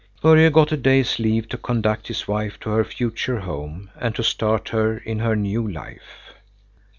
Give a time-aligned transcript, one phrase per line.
[0.23, 4.23] Börje got a day's leave to conduct his wife to her future home and to
[4.23, 6.33] start her in her new life.